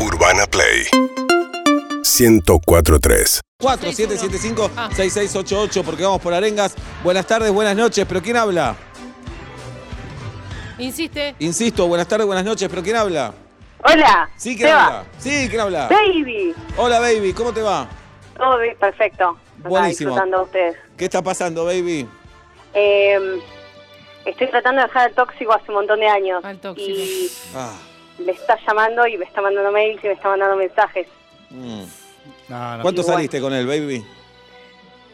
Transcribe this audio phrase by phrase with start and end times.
[0.00, 0.86] Urbana Play
[2.02, 6.74] 1043 4775-6688 porque vamos por arengas.
[7.04, 8.74] Buenas tardes, buenas noches, pero ¿quién habla?
[10.78, 11.34] Insiste.
[11.40, 13.34] Insisto, buenas tardes, buenas noches, pero ¿quién habla?
[13.84, 14.30] Hola.
[14.36, 14.86] Sí, ¿quién Seba.
[14.86, 15.04] habla?
[15.18, 15.88] Sí, ¿quién habla?
[15.88, 16.54] Baby.
[16.78, 17.86] Hola, baby, ¿cómo te va?
[18.36, 19.36] Todo bien, perfecto.
[19.58, 20.10] Buenísimo.
[20.12, 20.76] disfrutando de ustedes.
[20.96, 22.08] ¿Qué está pasando, baby?
[22.72, 23.38] Eh,
[24.24, 26.42] estoy tratando de dejar el tóxico hace un montón de años.
[26.42, 26.88] Al tóxico.
[26.90, 27.74] Y Ah,
[28.24, 31.06] me está llamando y me está mandando mails y me está mandando mensajes.
[31.50, 31.82] mm.
[32.48, 32.82] No, no.
[32.82, 33.16] ¿Cuánto Igual.
[33.16, 34.04] saliste con él, baby?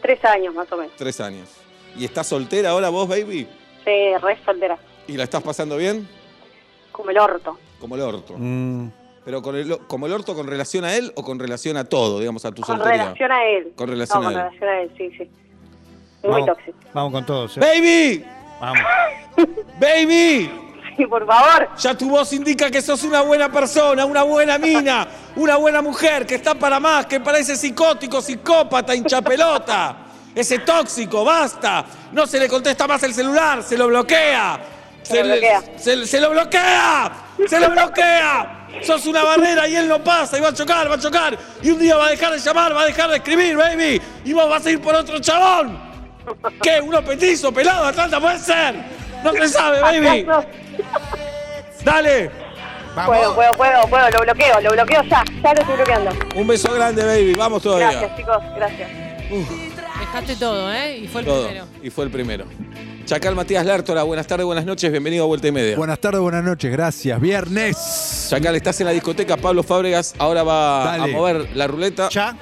[0.01, 0.91] Tres años más o menos.
[0.97, 1.47] Tres años.
[1.95, 3.47] ¿Y estás soltera ahora vos, baby?
[3.85, 4.77] Sí, re soltera.
[5.07, 6.07] ¿Y la estás pasando bien?
[6.91, 7.57] Como el orto.
[7.79, 8.33] Como el orto.
[8.37, 8.89] Mm,
[9.23, 12.19] ¿Pero con el, como el orto con relación a él o con relación a todo,
[12.19, 13.03] digamos, a tu Con soltería?
[13.03, 13.73] relación a él.
[13.75, 14.45] Con relación no, a con él.
[14.51, 15.29] relación a él, sí, sí.
[16.23, 16.77] Muy vamos, tóxico.
[16.93, 17.57] vamos con todos.
[17.57, 17.59] ¿eh?
[17.59, 18.25] ¡Baby!
[18.59, 18.83] Vamos.
[19.79, 20.51] ¡Baby!
[21.09, 21.69] Por favor.
[21.77, 26.25] Ya tu voz indica que sos una buena persona, una buena mina, una buena mujer,
[26.25, 29.95] que está para más, que para ese psicótico, psicópata, hinchapelota,
[30.33, 31.85] ese tóxico, basta.
[32.11, 34.59] No se le contesta más el celular, se lo bloquea.
[35.03, 35.61] Se lo le- bloquea.
[35.77, 37.11] se- se lo bloquea,
[37.47, 38.53] se lo bloquea.
[38.83, 41.37] Sos una barrera y él no pasa y va a chocar, va a chocar.
[41.61, 44.01] Y un día va a dejar de llamar, va a dejar de escribir, baby.
[44.25, 45.79] Y vos vas a ir por otro chabón.
[46.61, 46.81] ¿Qué?
[46.81, 48.19] ¿Uno petizo, pelado, Atlanta?
[48.19, 48.96] Puede ser.
[49.23, 50.23] No se sabe, baby.
[50.27, 50.43] No,
[51.83, 52.29] Dale.
[52.95, 53.15] Vamos.
[53.17, 54.09] puedo, puedo, puedo, puedo.
[54.09, 55.23] Lo bloqueo, lo bloqueo ya.
[55.43, 56.11] Ya lo estoy bloqueando.
[56.35, 57.33] Un beso grande, baby.
[57.35, 57.91] Vamos todavía.
[57.91, 58.37] Gracias, chicos.
[58.55, 58.89] Gracias.
[59.99, 60.97] Dejaste todo, ¿eh?
[60.99, 61.45] Y fue el Todo.
[61.45, 61.65] primero.
[61.83, 62.45] Y fue el primero.
[63.05, 65.77] Chacal Matías Lertora, buenas tardes, buenas noches, bienvenido a Vuelta y Media.
[65.77, 67.19] Buenas tardes, buenas noches, gracias.
[67.21, 68.27] Viernes.
[68.29, 71.03] Chacal, estás en la discoteca, Pablo Fábregas ahora va Dale.
[71.03, 72.35] a mover la ruleta Ya,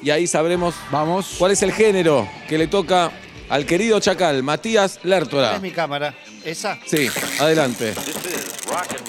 [0.00, 1.34] y ahí sabremos vamos.
[1.38, 3.10] cuál es el género que le toca
[3.48, 5.56] al querido Chacal, Matías Lertora.
[5.56, 6.14] es mi cámara?
[6.44, 6.78] ¿Esa?
[6.86, 7.08] Sí,
[7.40, 7.94] adelante.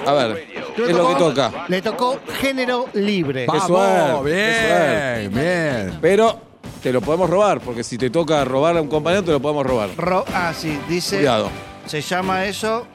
[0.05, 1.65] A ver, ¿qué es lo que toca?
[1.67, 3.45] Le tocó género libre.
[3.51, 5.97] Qué suerte, qué bien, bien.
[6.01, 6.39] Pero
[6.81, 9.65] te lo podemos robar, porque si te toca robar a un compañero, te lo podemos
[9.65, 9.89] robar.
[9.97, 11.17] Ro- ah, sí, dice.
[11.17, 11.49] Cuidado.
[11.85, 12.85] Se llama eso.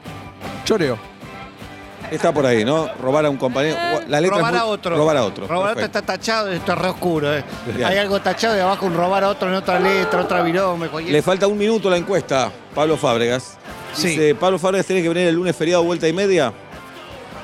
[0.65, 0.97] Choreo.
[2.11, 2.87] Está por ahí, ¿no?
[3.01, 3.75] Robar a un compañero.
[4.07, 4.95] La letra robar a otro.
[4.97, 5.47] Robar a otro.
[5.47, 7.35] Robar a otro está tachado, esto es re oscuro.
[7.35, 7.43] eh.
[7.83, 10.89] Hay algo tachado y abajo un robar a otro en otra letra, otra virome.
[11.07, 13.57] Le falta un minuto a la encuesta, Pablo Fábregas.
[13.93, 14.09] Sí.
[14.09, 16.53] Dice, Pablo Fábregas tiene que venir el lunes feriado vuelta y media.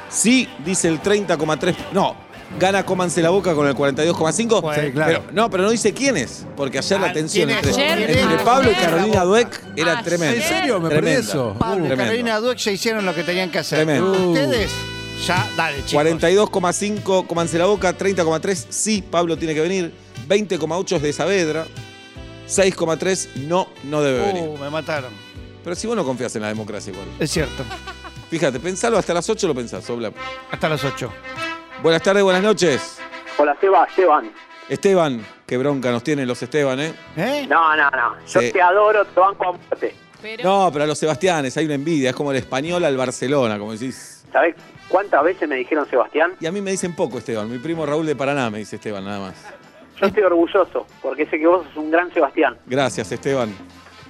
[0.10, 1.76] Sí, dice el 30,3.
[1.92, 2.16] No,
[2.58, 4.62] gana Cómanse la Boca con el 42,5.
[4.62, 5.24] Bueno, Pero- claro.
[5.34, 6.46] no, pero no dice quién es.
[6.56, 8.44] Porque ayer la Ah, tensión entre, Ayer, entre ayer.
[8.44, 9.24] Pablo y Carolina.
[9.24, 10.04] Dueck era Ayer.
[10.06, 10.36] tremenda.
[10.36, 10.80] ¿En serio?
[10.80, 11.56] Me perdí eso.
[11.60, 11.90] Pablo y.
[11.98, 13.80] Carolina Dueck ya hicieron lo que tenían que hacer.
[13.86, 14.12] Tremendo.
[14.30, 14.72] Ustedes,
[15.28, 15.94] ya, dale, chicos.
[15.94, 19.94] 42,5 Cómanse la Boca, 30,3 sí, Pablo tiene que venir.
[20.28, 21.66] 20,8 es de Saavedra.
[22.48, 24.44] 6,3 no, no debe venir.
[24.48, 25.12] Uh, me mataron.
[25.64, 27.08] Pero si vos no confías en la democracia igual.
[27.20, 27.64] Es cierto.
[28.30, 30.12] Fíjate, pensalo hasta las 8 lo pensás, Obla.
[30.52, 31.12] Hasta las 8.
[31.82, 33.00] Buenas tardes, buenas noches.
[33.38, 34.32] Hola, Seba, Esteban.
[34.68, 36.94] Esteban, qué bronca nos tienen los Esteban, ¿eh?
[37.16, 37.48] ¿Eh?
[37.50, 38.16] No, no, no.
[38.28, 38.52] Yo Sí.
[38.52, 39.96] te adoro, te banco a muerte.
[40.22, 43.58] Pero No, pero a los Sebastianes hay una envidia, es como el español al Barcelona,
[43.58, 44.26] como decís.
[44.32, 44.56] ¿Sabés
[44.90, 46.34] cuántas veces me dijeron Sebastián?
[46.40, 47.50] Y a mí me dicen poco, Esteban.
[47.50, 49.36] Mi primo Raúl de Paraná me dice Esteban, nada más.
[50.00, 52.58] Yo estoy orgulloso, porque sé que vos sos un gran Sebastián.
[52.68, 53.54] Gracias, Esteban.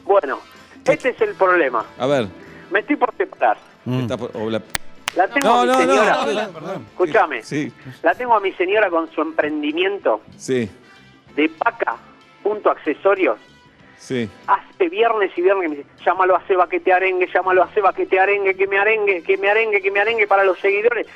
[0.04, 0.40] Bueno,
[0.86, 1.86] este es el problema.
[1.98, 2.28] A ver,
[2.72, 3.58] Me estoy por separar.
[3.88, 4.62] está por- La
[5.14, 6.18] tengo No, a mi no, no, señora.
[6.26, 6.86] no, Perdón.
[6.92, 7.44] Escúchame.
[7.44, 7.72] Sí,
[8.04, 10.70] La tengo a mi señora con su emprendimiento sí,
[11.36, 11.98] de paca,
[12.44, 13.38] punto accesorios.
[13.98, 14.30] sí.
[14.48, 17.94] Hace viernes y viernes me dice, llámalo a Seba que te arengue, llámalo a Seba
[17.94, 21.08] que te arengue, que me arengue, que me arengue, que me arengue para los seguidores.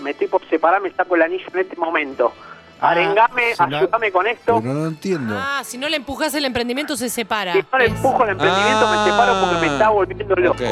[0.00, 2.32] Me estoy por separar, me saco el anillo en este momento.
[2.80, 4.60] Ah, Arengame, si no- ayúdame con esto.
[4.60, 5.34] Pero no lo entiendo.
[5.38, 7.52] Ah, si no le empujas el emprendimiento se separa.
[7.52, 8.90] Si no le Es- empujo el emprendimiento, Ah.
[9.04, 10.64] me separo porque me está volviendo loco.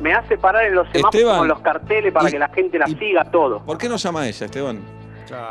[0.00, 2.78] Me hace parar en los semáforos Esteban, con los carteles para y- que la gente
[2.78, 3.60] la y- siga todo.
[3.60, 4.80] ¿Por qué no llama a ella, Esteban?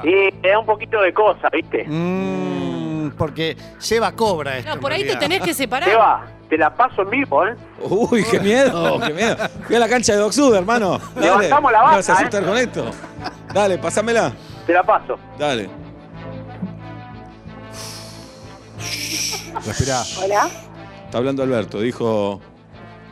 [0.03, 0.09] Y
[0.41, 1.85] me da un poquito de cosa, ¿viste?
[1.87, 4.73] Mm, porque Seba cobra esto.
[4.73, 5.87] No, por ahí te tenés que separar.
[5.89, 7.55] Seba, te la paso en vivo, ¿eh?
[7.81, 9.35] Uy, qué miedo, qué miedo.
[9.67, 10.97] Fui a la cancha de Docsud, hermano.
[11.13, 11.27] Dale.
[11.27, 12.45] Levantamos la ¿Me vaca, vas a asustar ¿eh?
[12.45, 12.85] con esto?
[13.53, 14.31] Dale, pasámela.
[14.65, 15.19] Te la paso.
[15.37, 15.69] Dale.
[19.65, 20.01] Respirá.
[20.23, 20.47] Hola.
[21.05, 22.41] Está hablando Alberto, dijo.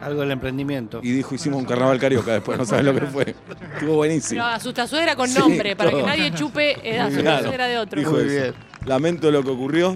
[0.01, 0.99] Algo del emprendimiento.
[1.01, 3.35] Y dijo, hicimos un carnaval carioca después, no sabes lo que fue.
[3.73, 4.41] Estuvo buenísimo.
[4.43, 7.43] Pero a su suegra con Sí, nombre, para que nadie chupe eh, a su Claro.
[7.45, 7.99] suegra de otro.
[7.99, 8.29] Dijo Muy eso.
[8.29, 8.53] bien.
[8.85, 9.95] Lamento lo que ocurrió.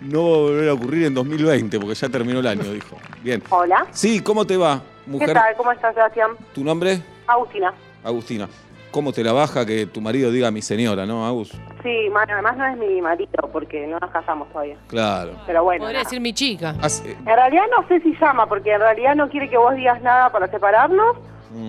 [0.00, 2.98] No va a volver a ocurrir en 2020, porque ya terminó el año, dijo.
[3.22, 3.42] Bien.
[3.50, 3.86] Hola.
[3.92, 5.28] Sí, ¿cómo te va, mujer?
[5.28, 5.56] ¿Qué tal?
[5.56, 6.30] ¿Cómo estás, Sebastián?
[6.52, 7.00] ¿Tu nombre?
[7.26, 7.72] Agustina.
[8.02, 8.48] Agustina.
[8.92, 11.50] ¿Cómo te la baja que tu marido diga mi señora, no, Agus?
[11.82, 14.76] Sí, además no es mi marido porque no nos casamos todavía.
[14.86, 15.32] Claro.
[15.46, 15.84] Pero bueno.
[15.84, 16.04] Podría nada.
[16.10, 16.74] decir mi chica.
[16.76, 20.30] En realidad no sé si llama porque en realidad no quiere que vos digas nada
[20.30, 21.16] para separarnos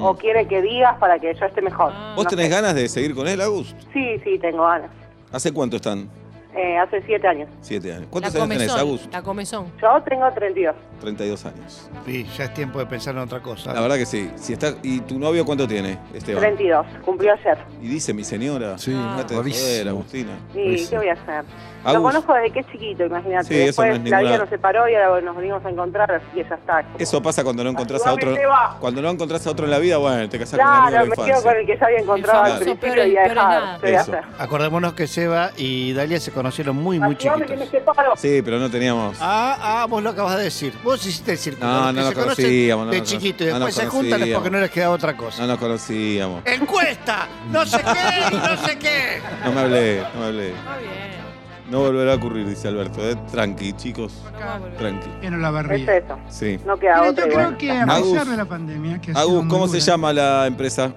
[0.02, 1.94] o quiere que digas para que yo esté mejor.
[1.96, 2.14] Ah.
[2.16, 2.52] ¿Vos No tenés sé.
[2.52, 3.74] ganas de seguir con él, Agus?
[3.94, 4.92] Sí, sí, tengo ganas.
[5.32, 6.10] ¿Hace cuánto están?
[6.56, 7.50] Eh, hace siete años.
[7.62, 8.04] Siete años.
[8.04, 8.80] La ¿Cuántos años tenés, comezón.
[8.80, 9.10] Agus?
[9.12, 9.66] La comezón.
[9.82, 10.76] Yo tengo 32.
[11.02, 11.90] 32 años.
[12.06, 13.74] Sí, ya es tiempo de pensar en otra cosa.
[13.74, 14.30] La verdad que sí.
[14.36, 16.42] Si está, ¿Y tu novio cuánto tiene, Esteban?
[16.44, 16.86] 32.
[17.04, 17.58] Cumplió ayer.
[17.82, 18.78] Y dice mi señora.
[18.78, 19.66] Sí, Dejate de rarísimo.
[19.68, 20.32] joder, Agustina.
[20.54, 21.44] ¿Y qué voy a hacer?
[21.84, 21.94] Agus.
[21.96, 23.46] Lo conozco desde que es chiquito, imagínate.
[23.48, 25.70] Sí, eso Después no es la ninguna- vida nos separó y ahora nos venimos a
[25.70, 26.84] encontrar, así que ya está.
[26.98, 28.36] Eso pasa cuando no encontrás a otro.
[28.80, 30.92] Cuando no encontrás a otro en la vida, bueno, te casás con un amigo de
[30.92, 31.50] Claro, la me quedo infancia.
[31.52, 33.36] con el que ya había encontrado El al principio peor- y a peor es dejar.
[33.50, 33.78] nada.
[33.80, 34.12] ¿Qué voy a Eso.
[34.12, 34.24] hacer?
[34.40, 37.96] Acordémonos que Seba y Dalia se conocieron muy, muy Ayúdame que me chiquitos.
[38.16, 39.18] Sí, pero no teníamos.
[39.22, 40.74] Ah, ah, vos lo acabas de decir.
[40.84, 41.68] Vos hiciste el círculo.
[41.70, 44.72] No, no nos conocíamos, no De chiquito y después se juntan es porque no les
[44.72, 45.42] queda otra cosa.
[45.42, 46.42] No nos conocíamos.
[46.46, 47.28] ¡Encuesta!
[47.52, 49.22] No sé qué, y no sé qué.
[49.44, 50.50] No me hablé, no me hablé.
[50.50, 51.23] Está bien.
[51.70, 53.00] No volverá a ocurrir, dice Alberto.
[53.02, 53.16] ¿eh?
[53.32, 54.22] Tranqui, chicos.
[54.32, 54.76] Bueno.
[54.78, 55.10] Tranqui.
[55.22, 55.96] en la Es barriga.
[55.96, 56.18] eso.
[56.28, 56.60] Sí.
[56.66, 57.24] No queda Mira, otra.
[57.26, 57.58] yo creo bueno.
[57.58, 58.12] que a Agus.
[58.12, 60.92] pesar de la pandemia, que ha sido Agus, muy ¿cómo se llama la empresa?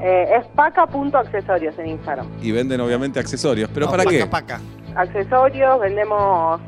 [0.00, 2.26] Eh, es paca.accesorios en Instagram.
[2.42, 3.70] Y venden obviamente accesorios.
[3.72, 4.26] ¿Pero No, para paca, qué?
[4.26, 4.60] paca.
[4.94, 6.60] Accesorios, vendemos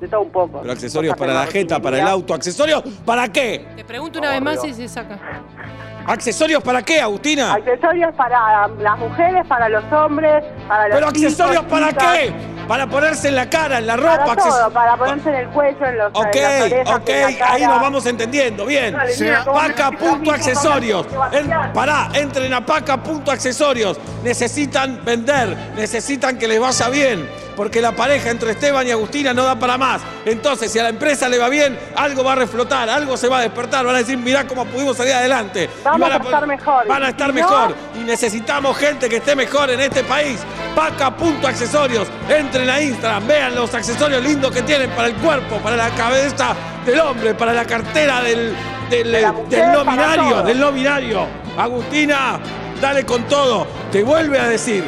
[0.00, 0.58] de todo un poco.
[0.60, 2.34] Pero accesorios Cosas para la jeta, para el auto.
[2.34, 3.66] ¿Accesorios para qué?
[3.76, 5.18] Te pregunto una vez más y se saca.
[6.06, 7.54] ¿Accesorios para qué, Agustina?
[7.54, 12.53] Accesorios para las mujeres, para los hombres, para los ¿Pero accesorios chicos, para chicas, qué?
[12.68, 14.24] Para ponerse en la cara, en la ropa.
[14.26, 17.20] Para todo, para ponerse en el cuello, en los Ok, en las orejas, ok, en
[17.32, 17.52] la cara.
[17.52, 18.94] ahí nos vamos entendiendo, bien.
[18.94, 21.06] Dale, Se mira cómo me Paca explica a mí punto cómo accesorios.
[21.12, 23.98] me hace En- pará, entren a paca punto accesorios.
[24.22, 27.28] Necesitan vender, necesitan que les vaya bien.
[27.56, 30.02] Porque la pareja entre Esteban y Agustina no da para más.
[30.24, 33.38] Entonces, si a la empresa le va bien, algo va a reflotar, algo se va
[33.38, 33.84] a despertar.
[33.86, 35.70] Van a decir, mirá cómo pudimos salir adelante.
[35.84, 36.88] Vamos van a estar mejor.
[36.88, 37.74] Van a estar no- mejor.
[37.94, 40.40] Y necesitamos gente que esté mejor en este país.
[40.74, 42.08] Paca punto accesorios.
[42.28, 46.54] Entren a Instagram, vean los accesorios lindos que tienen para el cuerpo, para la cabeza
[46.84, 48.54] del hombre, para la cartera del,
[48.90, 51.26] del, De la mujer, del no binario, del no binario.
[51.56, 52.40] Agustina,
[52.80, 53.66] dale con todo.
[53.92, 54.84] Te vuelve a decir.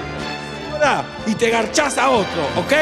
[1.27, 2.73] Y te garchás a otro, ¿ok?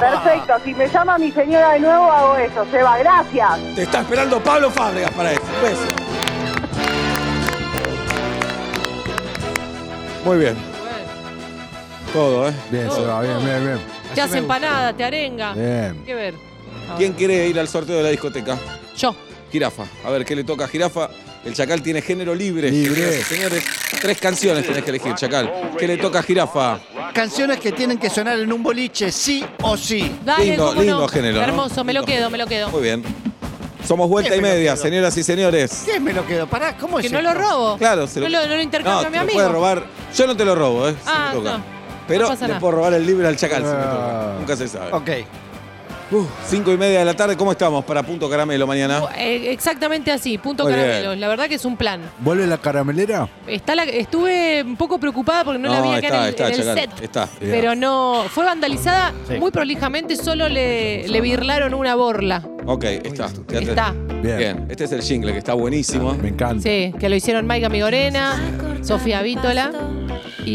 [0.00, 3.58] Perfecto, si me llama mi señora de nuevo hago eso, Seba, gracias.
[3.74, 5.42] Te está esperando Pablo Fábregas para eso.
[5.42, 5.82] Un beso.
[10.24, 10.56] Muy bien,
[12.12, 12.52] todo, ¿eh?
[12.70, 13.78] Bien, se va, bien, bien, bien.
[14.14, 15.52] Te hace empanada, te arenga.
[15.54, 16.02] Bien.
[16.04, 16.34] ¿Qué ver?
[16.96, 18.58] ¿Quién quiere ir al sorteo de la discoteca?
[18.96, 19.14] Yo.
[19.50, 19.84] Jirafa.
[20.04, 21.08] A ver, ¿qué le toca a Jirafa?
[21.44, 22.70] El Chacal tiene género libre.
[22.70, 23.22] Libre.
[23.24, 23.64] Señores,
[24.00, 25.50] tres canciones tenés que elegir, Chacal.
[25.78, 26.78] ¿Qué le toca a Jirafa?
[27.14, 30.16] Canciones que tienen que sonar en un boliche, sí o sí.
[30.24, 31.08] Dale, Lindo, cómo lindo no.
[31.08, 31.42] género, ¿no?
[31.44, 32.68] Hermoso, me lo quedo, me lo quedo.
[32.70, 33.02] Muy bien.
[33.86, 34.82] Somos vuelta y me media, quedo.
[34.82, 35.82] señoras y señores.
[35.86, 36.46] ¿Qué me lo quedo?
[36.46, 37.78] Pará, ¿cómo es Que no lo robo.
[37.78, 39.34] Claro, se lo, No lo, no lo intercambio no, a mi amigo.
[39.38, 39.86] puede robar.
[40.14, 40.92] Yo no te lo robo, ¿eh?
[40.92, 41.58] si Ah, me toca.
[41.58, 41.64] no.
[42.06, 43.90] Pero le puedo robar el libro al Chacal si me Ah.
[43.90, 44.34] toca.
[44.40, 44.92] Nunca se sabe.
[44.92, 45.10] Ok.
[46.10, 49.02] Uh, cinco y media de la tarde, ¿cómo estamos para Punto Caramelo mañana?
[49.18, 50.86] Eh, exactamente así, punto Muy bien.
[50.86, 51.14] caramelo.
[51.16, 52.00] La verdad que es un plan.
[52.20, 53.28] ¿Vuelve la caramelera?
[53.46, 56.46] Está la- estuve un poco preocupada porque no, la vi acá está, en el, está,
[56.48, 56.74] en el Chacal.
[56.78, 57.02] set.
[57.04, 57.28] Está.
[57.38, 59.34] Pero no, fue vandalizada Sí.
[59.34, 62.42] muy prolijamente, solo le, le birlaron una borla.
[62.64, 63.26] Ok, está.
[63.50, 63.94] Está.
[64.22, 64.66] Bien.
[64.70, 66.14] Este es el jingle que está buenísimo.
[66.14, 66.62] Me encanta.
[66.62, 68.34] Sí, que lo hicieron Maica Migorena,
[68.82, 69.72] Sofía Vítola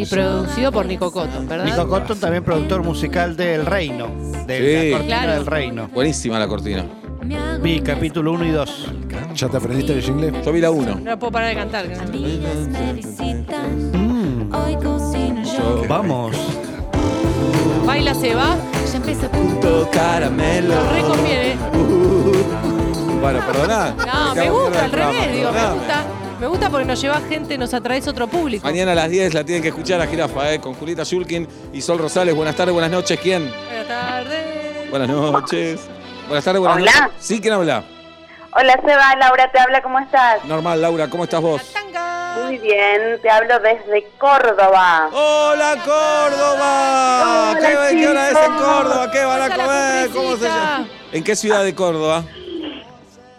[0.02, 1.66] y producido por Nico Cotton, ¿verdad?
[1.66, 4.08] Nico Cotton, también productor musical del Reino.
[4.48, 4.90] De Sí.
[4.92, 5.34] la cortina Claro.
[5.34, 5.88] del Reino.
[5.94, 6.86] Buenísima la cortina.
[7.62, 8.88] Vi capítulo 1 y 2.
[9.36, 10.34] ¿Ya te aprendiste el inglés?
[10.46, 10.96] Yo vi la 1.
[10.96, 11.86] No puedo parar de cantar.
[15.88, 16.36] Vamos.
[17.86, 18.56] Baila se va,
[19.32, 20.76] Punto Caramelo.
[20.92, 21.56] re conviene.
[23.22, 23.96] Bueno, perdoná.
[24.06, 26.04] No, me gusta al revés, digo, me gusta.
[26.44, 28.68] Me gusta porque nos lleva gente, nos atraes otro público.
[28.68, 30.60] Mañana a las 10 la tienen que escuchar a Jirafa, ¿eh?
[30.60, 32.36] Con Julieta Shulkin y Sol Rosales.
[32.36, 33.18] Buenas tardes, buenas noches.
[33.18, 33.50] ¿Quién?
[33.50, 34.90] Buenas tardes.
[34.90, 35.88] Buenas noches.
[36.28, 36.92] Buenas tardes, buenas Hola.
[36.92, 37.26] noches.
[37.26, 37.40] ¿Sí?
[37.40, 37.86] ¿Quién habla?
[38.58, 40.44] Hola Seba, Laura te habla, ¿cómo estás?
[40.44, 41.62] Normal, Laura, ¿cómo estás vos?
[42.44, 45.10] Muy bien, te hablo desde Córdoba.
[45.14, 47.52] ¡Hola, Córdoba!
[47.54, 48.54] Hola, ¿Qué, qué hora es en.
[48.56, 49.12] Córdoba?
[49.14, 50.10] ¿Qué van a comer?
[50.10, 50.88] ¿Cómo se llama?
[51.14, 52.26] ¿En qué ciudad de Córdoba?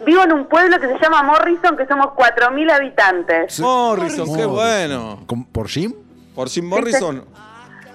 [0.05, 3.59] Vivo en un pueblo que se llama Morrison, que somos 4.000 habitantes.
[3.61, 5.21] Morrison, qué bueno.
[5.27, 5.95] ¿Con- ¿Por Jim?
[6.35, 7.25] ¿Por Jim Morrison?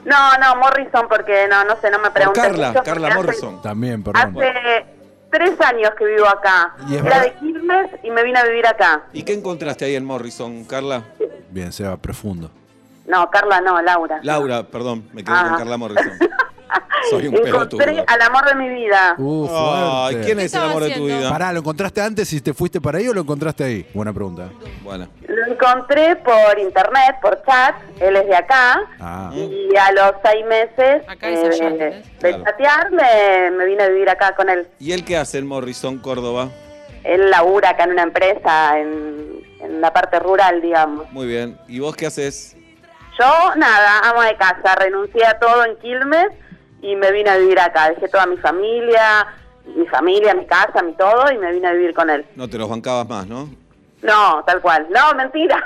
[0.05, 2.43] No, no, Morrison, porque no, no sé, no me Por preguntes.
[2.43, 3.61] Carla, mucho, Carla porque hace- Morrison.
[3.61, 4.35] También, perdón.
[4.37, 4.85] Hace
[5.29, 6.73] tres años que vivo acá.
[6.87, 9.03] Y es Era verdad- de Quilmes y me vine a vivir acá.
[9.13, 11.03] ¿Y qué encontraste ahí en Morrison, Carla?
[11.51, 12.49] Bien, se va profundo.
[13.07, 14.19] No, Carla no, Laura.
[14.23, 15.47] Laura, perdón, me quedé Ah.
[15.49, 16.11] con Carla Morrison.
[17.09, 17.81] Soy un pelotudo.
[17.83, 19.15] Encontré al amor de mi vida.
[19.17, 20.25] Uh, Ay, fuerte.
[20.25, 21.29] ¿quién ¿Qué es el amor de tu vida?
[21.29, 23.87] Pará, ¿lo encontraste antes y te fuiste para ahí o lo encontraste ahí?
[23.93, 24.49] Buena pregunta.
[24.83, 27.75] Bueno, Lo encontré por internet, por chat.
[27.99, 28.81] Él es de acá.
[28.99, 29.31] Ah.
[29.33, 32.19] Y a los seis meses Acá es eh, allá, de, ¿entendés?
[32.19, 32.43] de Claro.
[32.43, 34.67] chatear me, me vine a vivir acá con él.
[34.79, 36.49] ¿y él qué hace en Morrison, Córdoba?
[37.03, 41.11] Él labura acá en una empresa en, en en la parte rural, digamos.
[41.11, 41.57] Muy bien.
[41.67, 42.55] ¿Y vos qué haces?
[43.19, 46.27] Yo, nada, amo de casa, renuncié a todo en Quilmes
[46.81, 47.89] y me vine a vivir acá.
[47.89, 49.27] Dejé toda mi familia,
[49.75, 52.25] mi familia, mi casa, mi todo y me vine a vivir con él.
[52.35, 53.49] No te los bancabas más, ¿no?
[54.01, 54.87] No, tal cual.
[54.89, 55.61] No, mentira.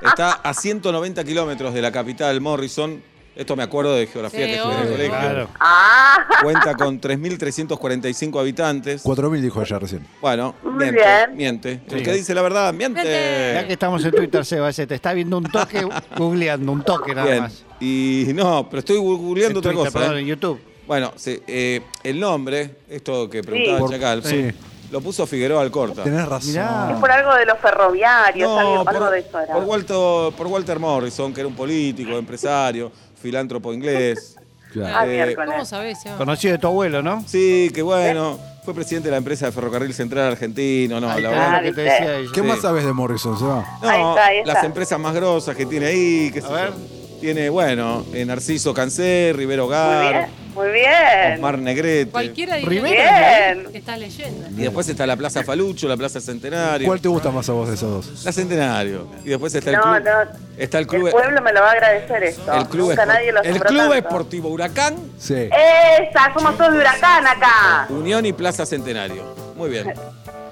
[0.00, 3.02] Está a 190 kilómetros de la capital, Morrison.
[3.36, 5.10] Esto me acuerdo de geografía Sí, que estudié en el colegio.
[5.18, 5.48] Claro.
[5.58, 9.04] ah, Cuenta con 3.345 habitantes.
[9.04, 10.06] 4.000 dijo ella recién.
[10.20, 11.36] Bueno, Muy miente, bien.
[11.36, 11.80] miente.
[11.90, 13.02] El que dice la verdad, miente.
[13.02, 13.50] Miente.
[13.54, 15.86] Ya que estamos en Twitter, Seba, ese te está viendo un toque,
[16.16, 17.42] googleando un toque nada Bien.
[17.42, 17.64] más.
[17.80, 19.98] Y no, pero estoy googleando En otra Twitter, cosa.
[19.98, 20.20] perdón, ¿eh?
[20.20, 20.60] en YouTube.
[20.86, 24.50] Bueno, sí, eh, el nombre, esto que preguntaba Chacal, Sí.
[24.94, 26.04] Lo puso Figueroa Alcorta.
[26.04, 26.50] Tenés razón.
[26.52, 26.88] Mirá.
[26.92, 29.52] es por algo de los ferroviarios, No, algo, por, algo de eso era.
[29.54, 34.36] por Walter, por Walter Morrison, que era un político, empresario, filántropo inglés.
[34.74, 34.96] Claro.
[34.98, 35.50] Ah, Eh, miércoles.
[35.52, 35.98] ¿Cómo sabés?
[36.18, 37.22] Conocido de tu abuelo, ¿no?
[37.28, 41.28] Sí, que bueno, fue presidente de la empresa de Ferrocarril Central Argentino, no, Ahí la
[41.30, 41.56] verdad.
[41.58, 42.30] lo que te decía ella.
[42.34, 42.46] ¿Qué Sí.
[42.46, 43.64] más sabes de Morrison, Seba?
[43.80, 44.52] No, Ahí está, ahí está.
[44.54, 46.72] las empresas más grosas que tiene ahí, que A ver.
[47.20, 51.34] Tiene, bueno, eh, Narciso Cancé, Rivero Gar, muy bien.
[51.34, 52.10] Osmar Negrete.
[52.10, 53.66] Cualquiera Bien.
[53.72, 54.48] que estás leyendo.
[54.50, 56.86] Y después está la Plaza Falucho, la Plaza Centenario.
[56.86, 58.24] ¿Cuál te gusta más a vos de esos dos?
[58.24, 59.08] La Centenario.
[59.24, 60.04] Y después está el No, club.
[60.04, 60.38] no.
[60.56, 61.06] Está el club.
[61.06, 62.52] El pueblo me lo va a agradecer esto.
[62.52, 63.94] el club, Nunca Espor- nadie lo el club tanto.
[63.94, 65.34] Esportivo Huracán, Sí.
[65.50, 67.86] Esa, somos todos de huracán acá.
[67.88, 69.24] Unión y Plaza Centenario.
[69.56, 69.92] Muy bien.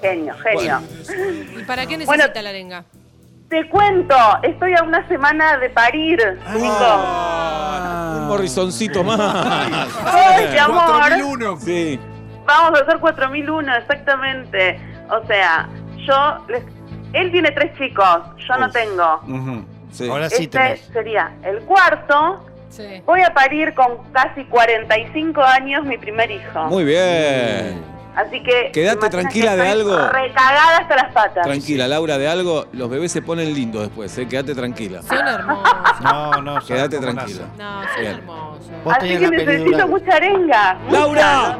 [0.01, 0.81] Genio, genio.
[1.59, 2.13] ¿Y para qué Bueno.
[2.23, 2.83] necesita la arenga?
[3.49, 6.17] Te cuento, estoy a una semana de parir,
[6.55, 7.42] Nico.
[8.33, 9.19] Un morrizoncito más.
[10.05, 10.83] Ay, mi amor.
[10.85, 11.59] 4001.
[11.59, 11.99] Sí.
[12.45, 14.79] Vamos a hacer 4001, exactamente.
[15.09, 15.69] O sea,
[16.05, 16.45] yo.
[16.49, 16.63] les-
[17.13, 19.21] Él tiene tres chicos, yo no tengo.
[19.27, 19.63] Ujú.
[19.91, 20.09] Sí.
[20.09, 20.81] Ahora sí Este tenés.
[20.91, 22.43] sería el cuarto.
[22.69, 23.03] Sí.
[23.05, 26.63] Voy a parir con casi 45 años mi primer hijo.
[26.65, 27.83] Muy bien.
[28.15, 28.71] Así que.
[28.71, 29.97] Quédate tranquila que de algo.
[30.09, 31.43] Recagada hasta las patas.
[31.45, 34.27] Tranquila, Laura, de algo, los bebés se ponen lindos después, ¿eh?
[34.27, 35.01] Quédate tranquila.
[35.01, 35.73] Son hermosos.
[36.03, 36.59] No, no.
[36.61, 37.45] son Quédate tranquila.
[37.57, 38.13] No, son Bien.
[38.15, 38.71] hermosos.
[38.85, 40.73] Así que necesito mucha arenga.
[40.85, 40.99] mucha.
[40.99, 41.57] ¡Laura!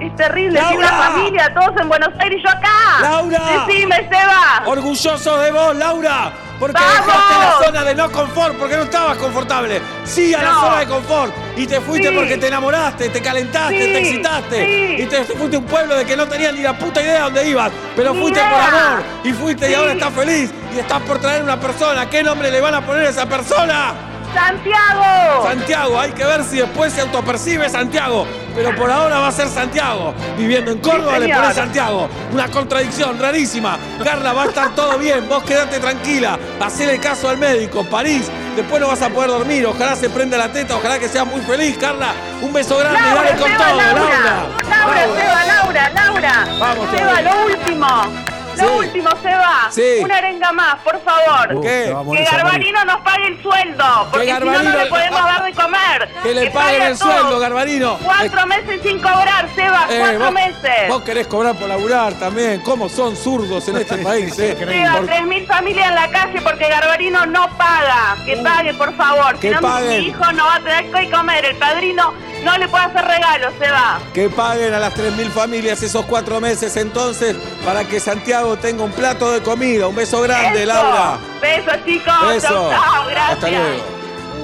[0.00, 0.88] Es terrible, tiene ¡Laura!
[0.88, 2.68] una familia, todos en Buenos Aires y yo acá.
[3.02, 3.40] ¡Laura!
[3.66, 4.62] Decime, Seba.
[4.66, 6.32] Orgulloso de vos, Laura,
[6.62, 7.06] porque ¡Vamos!
[7.06, 9.82] dejaste la zona de no confort, porque no estabas confortable.
[10.04, 11.32] Sí a la zona de confort.
[11.56, 12.14] Y te fuiste Sí.
[12.14, 14.64] porque te enamoraste, te calentaste, Sí, te excitaste.
[14.96, 15.02] sí.
[15.02, 17.20] Y te fuiste a un pueblo de que no tenías ni la puta idea de
[17.20, 17.72] dónde ibas.
[17.96, 18.50] Pero Ni fuiste idea.
[18.52, 19.02] por amor.
[19.24, 20.50] Y fuiste y ahora estás feliz.
[20.72, 22.08] Y estás por traer una persona.
[22.08, 23.92] ¿Qué nombre le van a poner a esa persona?
[24.34, 25.42] Santiago.
[25.44, 28.26] Santiago, hay que ver si después se autopercibe Santiago.
[28.54, 30.14] Pero por ahora va a ser Santiago.
[30.36, 31.40] Viviendo en Córdoba le señor.
[31.40, 32.08] pones Santiago.
[32.32, 33.78] Una contradicción rarísima.
[34.02, 35.26] Carla, va a estar todo bien.
[35.28, 36.38] Vos quedate tranquila.
[36.60, 37.84] Hacele caso al médico.
[37.84, 38.30] París.
[38.56, 39.66] Después no vas a poder dormir.
[39.66, 40.76] Ojalá se prenda la teta.
[40.76, 42.12] Ojalá que seas muy feliz, Carla.
[42.42, 42.98] Un beso grande.
[43.00, 43.94] y Laura, dale con Seba, todo, Laura.
[43.94, 44.46] Laura.
[44.68, 45.22] Laura, Laura.
[45.22, 46.46] Seba, Laura, Laura.
[46.58, 47.20] Vamos, Seba.
[47.22, 48.31] lo último.
[48.56, 48.74] Lo Sí.
[48.78, 49.68] último, Seba.
[49.70, 50.00] Sí.
[50.02, 51.54] Una arenga más, por favor.
[51.56, 51.94] Uh, ¿Qué?
[52.16, 52.24] Que.
[52.24, 56.08] Garbarino nos pague el sueldo, porque si no, no le podemos dar de comer.
[56.22, 57.98] Que le pague paguen a el sueldo, Garbarino.
[58.02, 60.88] Cuatro meses sin cobrar, Seba, Eh, cuatro vos, meses.
[60.88, 62.60] vos querés cobrar por laburar también.
[62.60, 64.38] ¿Cómo son zurdos en este país?
[64.38, 64.56] eh?
[64.58, 68.16] Seba, tres mil familias en la calle porque Garbarino no paga.
[68.24, 69.38] Que pague, por favor.
[69.38, 71.44] Que si no, mi hijo no va a tener que comer.
[71.44, 72.14] El padrino
[72.44, 74.00] no le puede hacer regalos, Seba.
[74.12, 78.92] Que paguen a las 3.000 familias esos cuatro meses entonces para que Santiago tenga un
[78.92, 79.86] plato de comida.
[79.88, 80.72] Un beso grande, Eso.
[80.72, 81.18] Laura.
[81.40, 82.14] Besos, chicos.
[82.28, 82.48] Beso.
[82.48, 83.06] Chau, chau.
[83.10, 83.30] Gracias.
[83.34, 83.82] Hasta luego.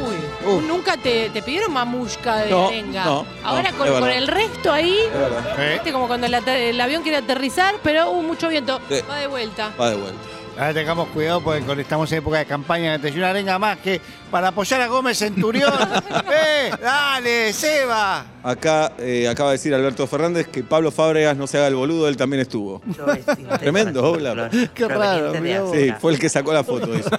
[0.07, 0.63] Uy, Uf.
[0.65, 3.05] nunca te, te pidieron mamushka de No, arenga.
[3.05, 5.55] no, Ahora no, con, con el resto ahí, Es verdad.
[5.59, 5.73] ¿Eh?
[5.75, 8.81] viste como cuando el, el avión quiere aterrizar, pero hubo mucho viento.
[8.89, 9.01] Sí.
[9.11, 9.71] Va de vuelta.
[9.81, 10.19] Va de vuelta.
[10.59, 14.01] Ahora tengamos cuidado porque cuando estamos en época de campaña te una arenga más que
[14.29, 15.73] para apoyar a Gómez Centurión.
[16.33, 16.73] ¡Eh!
[16.83, 18.25] ¡Dale, Seba!
[18.43, 22.09] Acá eh, acaba de decir Alberto Fernández que Pablo Fábregas no se haga el boludo,
[22.09, 22.83] él también estuvo.
[23.61, 24.51] Tremendo, hola.
[24.75, 25.33] Qué raro.
[25.73, 27.11] Sí, fue el que sacó la foto, dice.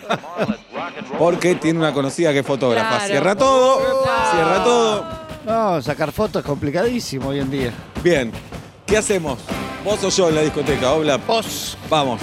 [1.17, 2.89] Porque tiene una conocida que es fotógrafa.
[2.89, 3.05] Claro.
[3.07, 4.31] Cierra todo, Claro.
[4.33, 5.05] cierra todo.
[5.45, 7.73] No, sacar fotos es complicadísimo hoy en día.
[8.03, 8.33] Bien,
[8.85, 9.39] ¿qué hacemos?
[9.85, 10.91] ¿Vos o yo en la discoteca?
[10.91, 11.77] Obla, Vos.
[11.89, 12.19] vamos.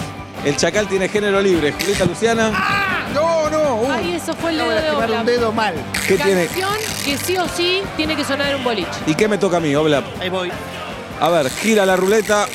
[0.46, 1.72] El Chacal tiene género libre.
[1.72, 2.50] Julieta Luciana,
[3.12, 3.74] No, no.
[3.82, 3.90] uh.
[3.90, 5.20] Ay, eso fue el dedo de quemar Obla.
[5.20, 5.74] un dedo mal.
[6.06, 6.46] ¿qué tiene?
[6.46, 6.70] Canción
[7.04, 8.88] que sí o sí tiene que sonar en un boliche.
[9.06, 10.02] ¿Y qué me toca a mí, Obla?
[10.20, 10.50] Ahí voy.
[11.20, 12.46] A ver, gira la ruleta.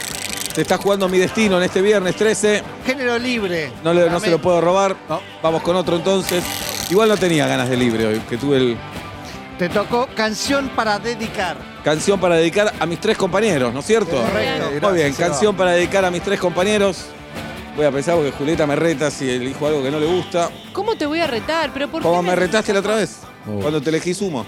[0.55, 2.63] Te está jugando mi destino en este viernes 13.
[2.85, 3.71] Género libre.
[3.83, 4.95] No, le- no se lo puedo robar.
[5.43, 6.43] Vamos con otro entonces.
[6.89, 8.77] Igual no tenía ganas de libre hoy, que tuve el
[9.57, 11.55] Te tocó canción para dedicar.
[11.83, 14.17] canción para dedicar a mis tres compañeros, ¿no es cierto?
[14.17, 14.87] Correcto.
[14.89, 17.05] Muy bien, canción para dedicar a mis tres compañeros.
[17.81, 20.51] Voy a pensar porque Julieta me reta si elijo algo que no le gusta.
[20.71, 21.71] ¿Cómo te voy a retar?
[21.73, 23.21] Pero por ¿Cómo qué me retaste la otra vez?
[23.47, 23.59] Oh.
[23.59, 24.45] Cuando te elegí sumo.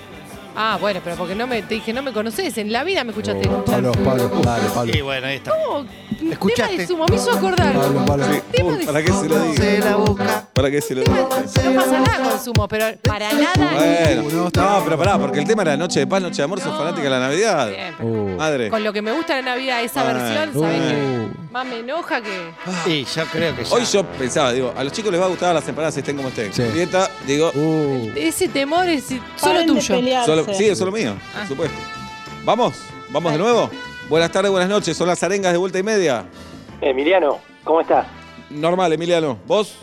[0.55, 2.57] Ah, bueno, pero porque no me, te dije, no me conoces.
[2.57, 3.81] En la vida me escuchaste Oh, escuchar.
[3.81, 4.93] Pablo, Pablo, dale, Pablo.
[4.95, 5.51] Y bueno, ahí está.
[5.51, 5.85] ¿Cómo?
[6.31, 6.63] ¿Escuchaste?
[6.73, 7.73] Tema de sumo, me hizo acordar.
[7.73, 8.25] Pablo, Pablo.
[8.51, 9.53] Tema Uy, de ¿Para qué se lo digo?
[9.55, 10.47] Se la busca.
[10.53, 11.15] ¿Para qué se lo digo?
[11.15, 13.73] No pasa nada con sumo, pero para nada.
[13.73, 14.43] Bueno, no,
[14.79, 17.03] no, pero pará, porque el tema era Noche de Paz, Noche de Amor, sos fanática
[17.03, 17.69] de la Navidad.
[17.69, 18.37] Bien, pero Uh.
[18.37, 18.69] Madre.
[18.69, 20.87] Con lo que me gusta de Navidad, esa versión, ¿sabes Uh.
[20.89, 21.27] qué?
[21.51, 22.51] Más me enoja que.
[22.89, 23.75] Y yo creo que ya.
[23.75, 26.29] Hoy yo pensaba, digo, a los chicos les va a gustar las empanadas estén como
[26.29, 26.53] estén.
[26.53, 26.63] Sí.
[26.73, 28.11] Dieta, digo, Uh.
[28.15, 29.95] Ese temor es solo Paren de tuyo.
[29.95, 30.42] pelearse.
[30.53, 31.39] Sí, es solo mío, Ah.
[31.39, 31.77] por supuesto.
[32.43, 32.73] ¿Vamos?
[33.09, 33.69] ¿Vamos de nuevo?
[34.09, 36.25] Buenas tardes, buenas noches, son las arengas de vuelta y media.
[36.81, 38.05] Emiliano, ¿cómo estás?
[38.49, 39.37] Normal, Emiliano.
[39.47, 39.75] ¿Vos?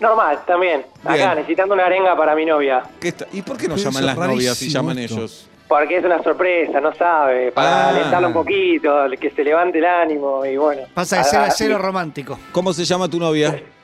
[0.00, 0.86] Normal, también.
[1.02, 1.22] Bien.
[1.22, 2.82] Acá, necesitando una arenga para mi novia.
[3.00, 3.26] ¿Qué está?
[3.32, 5.16] ¿Y por qué no Pero llaman eso las novias si llaman esto.
[5.16, 5.48] ellos?
[5.68, 7.52] Porque es una sorpresa, no sabe.
[7.52, 7.88] Para Ah.
[7.90, 10.82] alentarla un poquito, que se levante el ánimo y bueno.
[10.94, 12.38] Pasa de Ah, ser a ah, cero romántico.
[12.52, 13.60] ¿Cómo se llama tu novia?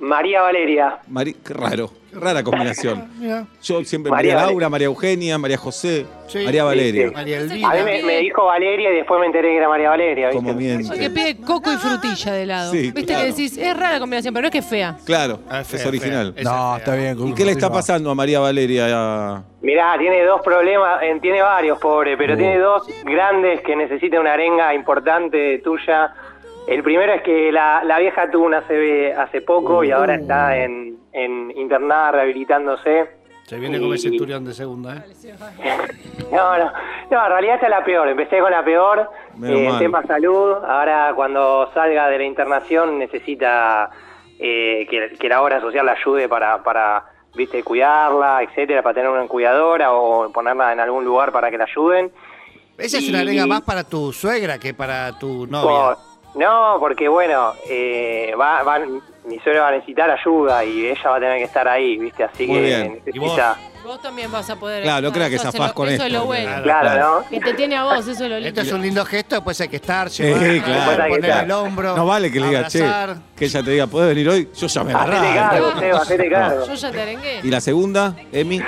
[0.00, 0.98] María Valeria.
[1.08, 3.08] Mari- qué raro, qué rara combinación.
[3.18, 3.46] Mira.
[3.62, 6.44] Yo siempre María Laura, María Eugenia, María José, Sí.
[6.44, 7.08] María Valeria.
[7.08, 7.84] Sí, María A mí Elvira.
[7.84, 10.26] me, me dijo Valeria y después me enteré que era María Valeria.
[10.28, 10.36] ¿viste?
[10.42, 10.88] Como miente.
[10.88, 12.72] Porque pide coco y frutilla de lado.
[12.72, 13.20] Sí, Viste claro.
[13.22, 14.96] que decís, es rara combinación, pero no es que es fea.
[15.06, 16.34] Claro, Ah, es, fea, original.
[16.34, 16.42] fea.
[16.44, 17.28] No, está bien.
[17.28, 19.42] ¿Y qué le está pasando a María Valeria?
[19.62, 22.36] Mirá, tiene dos problemas, eh, tiene varios, pobre, pero Uh.
[22.36, 26.12] tiene dos grandes que necesita una arenga importante tuya.
[26.66, 30.56] El primero es que la, la vieja tuvo una CB hace poco y ahora está
[30.56, 33.06] en, en internada rehabilitándose.
[33.44, 35.34] Se viene con el centurión de segunda, ¿eh?
[36.32, 36.72] No, no,
[37.10, 38.08] no, en realidad esta es la peor.
[38.08, 39.08] Empecé con la peor,
[39.44, 40.54] eh, tema salud.
[40.66, 43.90] Ahora cuando salga de la internación necesita
[44.40, 47.04] eh, que, que la obra social la ayude para, para
[47.36, 51.64] viste, cuidarla, etcétera, para tener una cuidadora o ponerla en algún lugar para que la
[51.64, 52.10] ayuden.
[52.76, 55.62] Esa es una Y- arenga más para tu suegra que para tu novia.
[55.94, 56.05] Por-
[56.36, 58.80] no, porque bueno, eh, va, va-
[59.26, 62.22] mi suegra va a necesitar ayuda y ella va a tener que estar ahí, ¿viste?
[62.24, 63.02] Así Muy que bien.
[63.04, 63.56] necesita.
[63.84, 64.82] Vos también vas a poder.
[64.82, 66.18] Claro, no crea que Eso zafás es con Eso es esto.
[66.18, 66.62] lo bueno.
[66.64, 67.20] Claro, Claro.
[67.22, 67.28] ¿no?
[67.28, 68.48] Que te tiene a vos, eso es lo lindo.
[68.48, 71.08] Esto es un lindo gesto, después hay que estar, Sí, llevar, claro.
[71.08, 71.44] poner Claro.
[71.44, 71.96] el hombro.
[71.96, 73.14] No vale que le diga, abrazar.
[73.14, 74.48] che, que ella te diga, ¿puedes venir hoy?
[74.56, 75.36] Yo ya me Hacete agarré.
[75.38, 76.66] cargo, Seba, hacete cargo.
[76.66, 77.40] Yo ya te arengué.
[77.44, 78.60] ¿Y la segunda, Emi?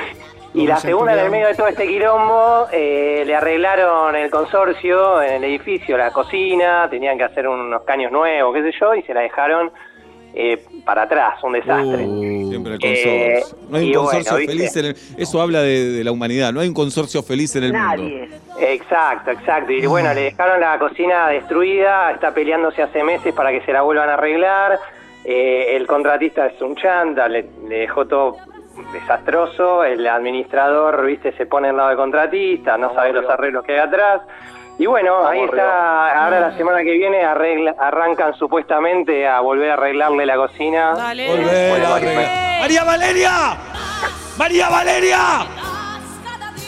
[0.54, 5.20] Y la segunda, en el medio de todo este quilombo, eh, le arreglaron el consorcio
[5.22, 9.02] en el edificio, la cocina, tenían que hacer unos caños nuevos, qué sé yo, y
[9.02, 9.70] se la dejaron
[10.34, 12.04] eh, para atrás, un desastre.
[12.06, 13.58] Uh, Siempre el Eh, consorcio.
[13.70, 14.96] No hay un consorcio feliz en el...
[15.18, 16.52] Eso habla de, de la humanidad.
[16.52, 18.36] No hay un consorcio feliz en el mundo.
[18.58, 19.72] Exacto, exacto.
[19.72, 23.82] Y bueno, le dejaron la cocina destruida, está peleándose hace meses para que se la
[23.82, 24.78] vuelvan a arreglar.
[25.24, 28.36] Eh, el contratista es un chanta, le, le dejó todo
[28.92, 29.84] desastroso.
[29.84, 33.78] El administrador, viste, se pone al lado del contratista, no sabe los arreglos que hay
[33.80, 34.22] atrás.
[34.78, 36.24] Y bueno, ahí está.
[36.24, 40.94] Ahora la semana que viene arregla- arrancan supuestamente a volver a arreglarle la cocina.
[40.94, 41.28] Dale.
[41.28, 42.60] Volver Bueno, a vale, arreglar.
[42.60, 43.32] ¡María Valeria!
[44.38, 45.18] ¡María Valeria!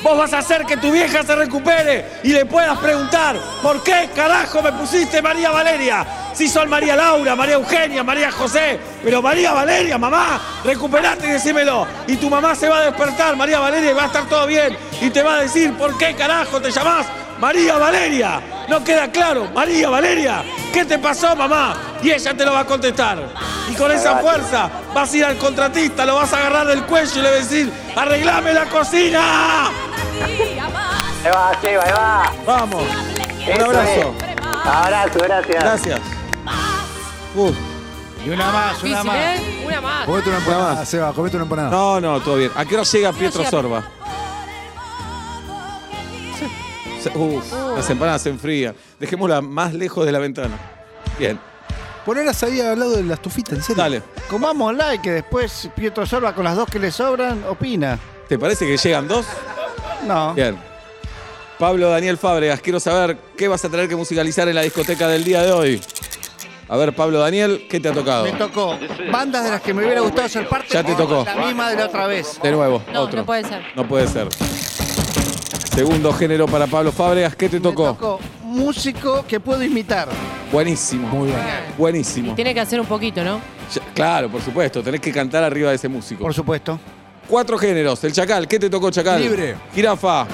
[0.02, 4.08] Vos vas a hacer que tu vieja se recupere y le puedas preguntar ¿Por qué
[4.16, 6.04] carajo me pusiste María Valeria?
[6.40, 11.86] Si son María Laura, María Eugenia, María José Pero María Valeria, mamá, recuperate y decímelo
[12.06, 14.74] Y tu mamá se va a despertar, María Valeria, y va a estar todo bien
[15.02, 17.06] Y te va a decir ¿Por qué carajo te llamás
[17.38, 18.40] María Valeria?
[18.70, 19.50] ¿No queda claro?
[19.54, 21.76] María Valeria, ¿qué te pasó mamá?
[22.02, 23.18] Y ella te lo va a contestar
[23.68, 27.12] y con esa fuerza vas a ir al contratista, lo vas a agarrar del cuello
[27.16, 29.66] y le vas a decir, arreglame la cocina.
[29.66, 32.32] Ahí va, Seba, ahí va.
[32.46, 32.84] Vamos.
[33.46, 34.14] Un abrazo.
[34.64, 35.62] Abrazo, gracias.
[35.62, 36.19] Gracias.
[37.34, 37.56] Uf.
[38.24, 39.16] Y una más, una Difícil, más.
[39.16, 39.62] ¿eh?
[39.66, 40.04] Una más.
[40.06, 40.88] Comete una empanada, más.
[40.88, 41.70] Seba, comete una empanada.
[41.70, 42.50] No, no, todo bien.
[42.54, 43.50] ¿A qué hora llega Pietro llega?
[43.50, 43.84] Sorba?
[47.02, 47.44] Se- Uf,
[47.76, 48.74] las empanadas se enfrían.
[48.98, 50.56] Dejémosla más lejos de la ventana.
[51.18, 51.38] Bien,
[52.04, 53.82] Ponerlas ahí al lado de la estufita, en serio.
[53.82, 54.02] dale.
[54.28, 57.98] Comámosla y que después Pietro Sorba con las dos que le sobran opina.
[58.28, 59.26] ¿Te parece que llegan dos?
[60.06, 60.32] No.
[60.34, 60.58] Bien.
[61.58, 65.24] Pablo Daniel Fábregas, quiero saber qué vas a tener que musicalizar en la discoteca del
[65.24, 65.82] día de hoy.
[66.72, 68.22] A ver, Pablo Daniel, ¿qué te ha tocado?
[68.22, 68.78] Me tocó
[69.10, 70.68] bandas de las que me hubiera gustado ser parte.
[70.70, 71.24] Ya te tocó.
[71.24, 72.38] La misma de la otra vez.
[72.40, 73.18] De nuevo, No, otro.
[73.18, 73.60] no puede ser.
[73.74, 74.28] No puede ser.
[75.74, 77.86] Segundo género para Pablo Fábregas, ¿qué te Me tocó?
[77.86, 80.08] tocó músico que puedo imitar.
[80.52, 81.08] Buenísimo.
[81.08, 81.38] Muy bien.
[81.76, 82.34] Buenísimo.
[82.36, 83.40] Tiene que hacer un poquito, ¿no?
[83.74, 86.22] Ya- Claro, por supuesto, tenés que cantar arriba de ese músico.
[86.22, 86.78] Por supuesto.
[87.28, 88.02] Cuatro géneros.
[88.04, 89.20] El Chacal, ¿qué te tocó, Chacal?
[89.20, 89.56] Libre.
[89.74, 90.26] Jirafa,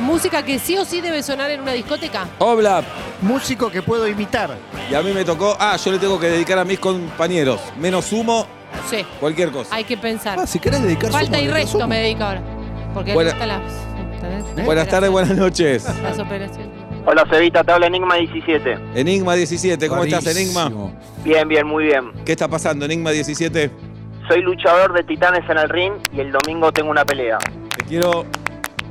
[0.00, 2.26] Música que sí o sí debe sonar en una discoteca.
[2.38, 2.84] Oblap.
[3.22, 4.56] Músico que puedo imitar.
[4.90, 5.56] Y a mí me tocó.
[5.58, 7.60] Ah, yo le tengo que dedicar a mis compañeros.
[7.78, 8.46] Menos humo,
[8.90, 9.74] Sí, cualquier cosa.
[9.74, 10.38] hay que pensar.
[10.38, 11.86] Ah, si querés dedicar Falta sumo, y resto sumo.
[11.86, 12.42] me dedica ahora.
[12.92, 13.60] Porque Buena- las,
[13.98, 14.64] ¿entendés?
[14.66, 15.84] Buenas tardes, buenas noches.
[16.02, 16.68] Las operaciones.
[17.06, 18.78] Hola, Cevita, te habla Enigma 17.
[18.94, 20.26] Enigma 17, ¿cómo estás.
[20.26, 20.70] Enigma?
[21.22, 22.12] Bien, bien, muy bien.
[22.24, 23.70] ¿Qué está pasando, Enigma 17?
[24.28, 27.38] Soy luchador de titanes en el ring y el domingo tengo una pelea.
[27.76, 28.24] Te quiero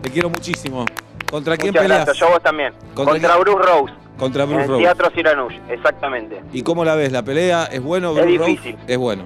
[0.04, 0.86] Te quiero muchísimo.
[1.32, 2.06] ¿Contra quién Muchas peleas?
[2.06, 2.74] gracias, yo a vos también.
[2.94, 3.38] ¿Contra?
[3.38, 3.94] Bruce Rose.
[4.20, 4.84] Contra En Bruce el Rose.
[4.84, 6.44] Teatro Siranush, exactamente.
[6.54, 7.12] ¿Y cómo la ves?
[7.12, 8.10] ¿La pelea es bueno?
[8.12, 8.50] Es Bruce Rose?
[8.52, 8.78] difícil.
[8.88, 9.24] Es bueno.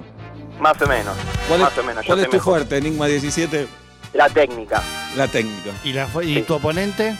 [0.58, 1.14] Más o menos.
[1.46, 2.04] ¿Cuál más es, o menos.
[2.04, 2.52] yo cuál es tu mejor.
[2.54, 3.68] fuerte, Enigma 17?
[4.14, 4.82] La técnica,
[5.16, 5.70] La técnica.
[5.84, 6.42] ¿Y, la, fu- y Sí.
[6.42, 7.14] tu oponente?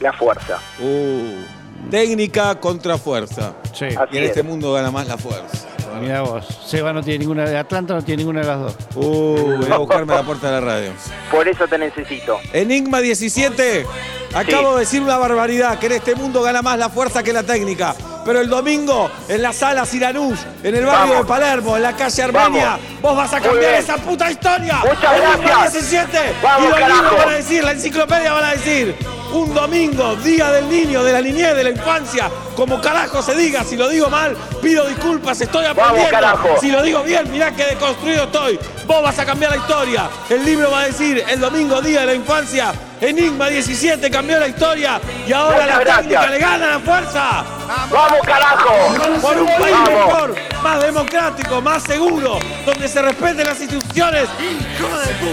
[0.00, 0.58] la fuerza.
[0.80, 3.54] Uh, técnica contra fuerza.
[3.72, 3.86] Sí.
[3.86, 4.30] Así Y en es.
[4.30, 5.68] este mundo gana más la fuerza.
[6.00, 6.44] Mira vos.
[6.66, 8.76] Seba no tiene ninguna de Atlanta, no tiene ninguna de las dos.
[8.94, 10.92] Uh, voy a buscarme a la puerta de la radio.
[11.30, 12.38] Por eso te necesito.
[12.52, 13.86] Enigma 17.
[14.34, 17.44] Acabo de decir una barbaridad, que en este mundo gana más la fuerza que la
[17.44, 17.94] técnica.
[18.24, 21.18] Pero el domingo, en la sala Siranús, en el barrio Vamos.
[21.18, 23.02] de Palermo, en la calle Armenia, Vamos.
[23.02, 24.78] vos vas a cambiar esa puta historia.
[24.78, 25.90] Muchas Enigma gracias.
[25.90, 26.18] 17.
[26.42, 28.96] Vamos, y los libros van a decir, la enciclopedia van a decir,
[29.34, 33.64] un domingo, día del niño, de la niñez, de la infancia, como carajo se diga,
[33.64, 36.10] si lo digo mal, pido disculpas, estoy aprendiendo.
[36.10, 36.56] carajo.
[36.60, 38.58] Si lo digo bien, mirá que deconstruido estoy.
[38.86, 40.08] Vos vas a cambiar la historia.
[40.30, 44.48] El libro va a decir, el domingo, día de la infancia, Enigma 17 cambió la
[44.48, 45.98] historia y ahora Muchas la gracias.
[46.06, 47.44] técnica le gana la fuerza.
[47.90, 48.72] ¡Vamos, carajo!
[49.20, 50.06] Por un país Vamos.
[50.06, 54.26] mejor, más democrático, más seguro, donde se respeten las instituciones.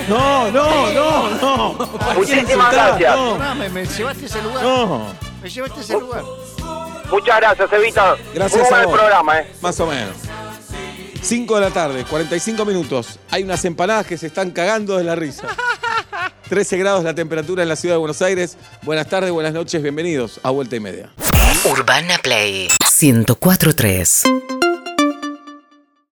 [0.09, 1.83] No, no, no, no.
[2.01, 3.15] ¿A quién Muchísimas gracias.
[3.15, 4.61] No, me, me llevaste ese lugar.
[4.63, 5.05] no.
[5.41, 6.23] Me llevaste ese lugar.
[7.09, 8.15] Muchas gracias, Evita.
[8.33, 8.93] Gracias Muy a vos.
[8.93, 9.51] programa, ¿eh?
[9.61, 10.15] Más o menos.
[11.21, 13.17] 5 de la tarde, 45 minutos.
[13.29, 15.47] Hay unas empanadas que se están cagando de la risa.
[16.49, 18.57] 13 grados la temperatura en la ciudad de Buenos Aires.
[18.81, 21.09] Buenas tardes, buenas noches, bienvenidos a Vuelta y Media.
[21.63, 22.67] Urbana Play
[23.01, 24.23] 1043